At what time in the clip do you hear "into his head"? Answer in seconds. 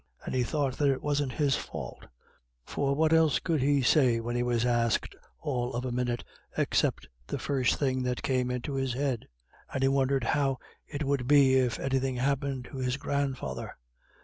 8.49-9.27